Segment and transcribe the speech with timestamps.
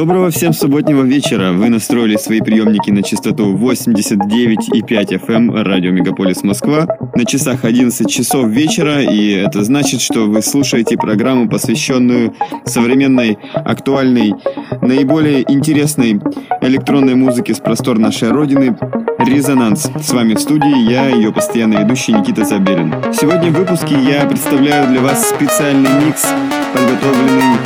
[0.00, 1.52] Доброго всем субботнего вечера.
[1.52, 6.86] Вы настроили свои приемники на частоту 89,5 FM эм радио Мегаполис Москва.
[7.14, 12.32] На часах 11 часов вечера, и это значит, что вы слушаете программу, посвященную
[12.64, 14.32] современной, актуальной,
[14.80, 16.18] наиболее интересной
[16.62, 18.78] электронной музыке с простор нашей Родины
[19.18, 19.90] «Резонанс».
[20.00, 22.94] С вами в студии я, ее постоянный ведущий Никита Забелин.
[23.12, 26.26] Сегодня в выпуске я представляю для вас специальный микс,
[26.72, 27.58] подготовленный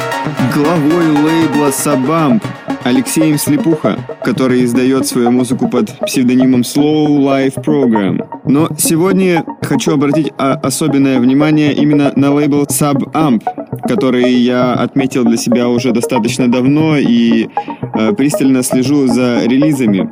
[0.55, 2.43] главой лейбла Sabamp
[2.85, 8.27] Алексеем Слепуха, который издает свою музыку под псевдонимом Slow Life Program.
[8.45, 13.43] Но сегодня хочу обратить особенное внимание именно на лейбл Subamp,
[13.89, 17.49] который я отметил для себя уже достаточно давно и
[17.95, 20.11] э, пристально слежу за релизами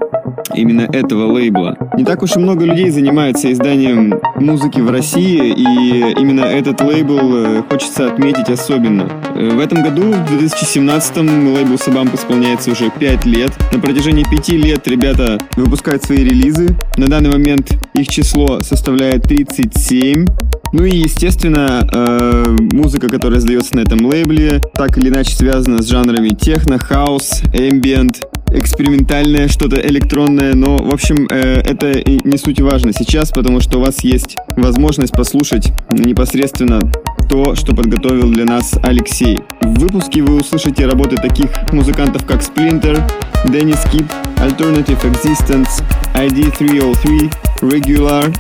[0.55, 1.77] именно этого лейбла.
[1.97, 7.19] Не так уж и много людей занимается изданием музыки в России, и именно этот лейбл
[7.19, 9.09] э, хочется отметить особенно.
[9.35, 13.53] Э, в этом году, в 2017-м, лейбл Сабамп исполняется уже 5 лет.
[13.73, 16.77] На протяжении 5 лет ребята выпускают свои релизы.
[16.97, 20.27] На данный момент их число составляет 37.
[20.73, 25.87] Ну и, естественно, э, музыка, которая издается на этом лейбле, так или иначе связана с
[25.87, 28.23] жанрами техно, хаус, эмбиент,
[28.59, 33.81] экспериментальное, что-то электронное, но, в общем, э, это не суть важно сейчас, потому что у
[33.83, 36.81] вас есть возможность послушать непосредственно
[37.29, 39.41] то, что подготовил для нас Алексей.
[39.61, 43.03] В выпуске вы услышите работы таких музыкантов, как Splinter,
[43.47, 45.83] Dennis Kip, Alternative Existence,
[46.15, 48.35] ID303, Regular,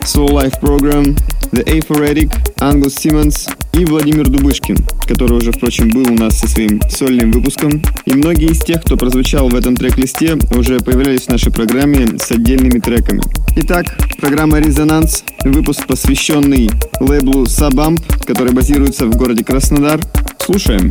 [0.00, 1.14] Soul Life Program,
[1.52, 6.80] The Aphoretic, Angus Simmons и Владимир Дубышкин, который уже, впрочем, был у нас со своим
[6.90, 7.82] сольным выпуском.
[8.04, 12.30] И многие из тех, кто прозвучал в этом трек-листе, уже появлялись в нашей программе с
[12.30, 13.22] отдельными треками.
[13.56, 13.86] Итак,
[14.18, 16.70] программа «Резонанс», выпуск, посвященный
[17.00, 20.00] лейблу Sabamp, который базируется в городе Краснодар.
[20.38, 20.90] Слушаем.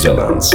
[0.00, 0.50] Резонанс.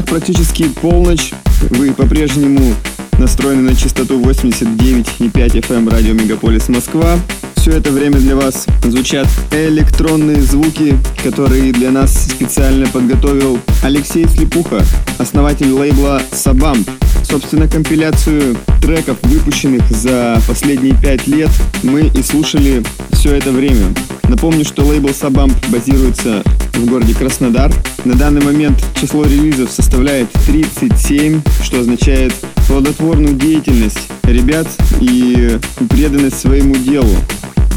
[0.00, 1.32] Часах практически полночь.
[1.70, 2.74] Вы по-прежнему
[3.18, 7.18] настроены на частоту 89,5 FM радио Мегаполис Москва.
[7.56, 14.82] Все это время для вас звучат электронные звуки, которые для нас специально подготовил Алексей Слепуха,
[15.18, 16.84] основатель лейбла Сабам.
[17.30, 21.50] Собственно, компиляцию треков, выпущенных за последние пять лет,
[21.84, 23.94] мы и слушали все это время.
[24.24, 26.42] Напомню, что лейбл Сабамп базируется
[26.74, 27.72] в городе Краснодар.
[28.04, 32.34] На данный момент число релизов составляет 37, что означает
[32.66, 34.66] плодотворную деятельность ребят
[35.00, 35.56] и
[35.88, 37.14] преданность своему делу.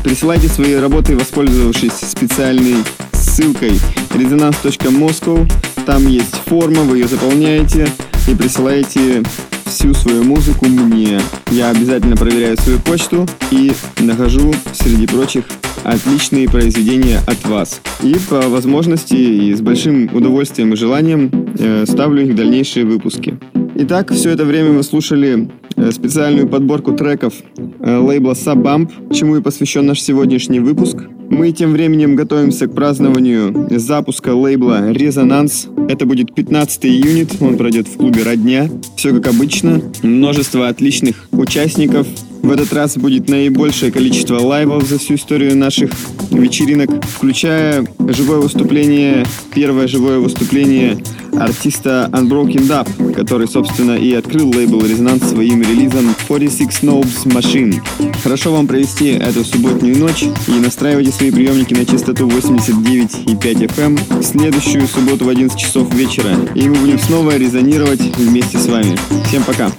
[0.04, 2.78] Присылайте свои работы, воспользовавшись специальной
[3.12, 3.80] ссылкой
[4.16, 5.48] resonance.moscow.
[5.86, 7.88] Там есть форма, вы ее заполняете
[8.28, 9.24] и присылаете
[9.66, 11.20] всю свою музыку мне.
[11.52, 15.46] Я обязательно проверяю свою почту и нахожу среди прочих
[15.84, 17.82] отличные произведения от вас.
[18.02, 23.38] И по возможности и с большим удовольствием и желанием э, ставлю их в дальнейшие выпуски.
[23.76, 29.42] Итак, все это время вы слушали э, специальную подборку треков э, лейбла Subbump, чему и
[29.42, 30.98] посвящен наш сегодняшний выпуск.
[31.30, 35.70] Мы тем временем готовимся к празднованию запуска лейбла «Резонанс».
[35.90, 38.70] Это будет 15 юнит, он пройдет в клубе «Родня».
[38.96, 42.06] Все как обычно, множество отличных участников,
[42.44, 45.92] в этот раз будет наибольшее количество лайвов за всю историю наших
[46.30, 51.02] вечеринок, включая живое выступление, первое живое выступление
[51.40, 57.82] артиста Unbroken Dub, который, собственно, и открыл лейбл Резонанс своим релизом 46 Snobs Machine.
[58.22, 63.26] Хорошо вам провести эту субботнюю ночь и настраивайте свои приемники на частоту 89,5
[63.76, 68.68] FM в следующую субботу в 11 часов вечера, и мы будем снова резонировать вместе с
[68.68, 68.98] вами.
[69.28, 69.72] Всем пока!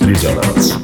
[0.00, 0.74] Резонанс.